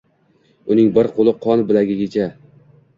[0.75, 2.31] Uning bir qo’li qon bilagigacha!..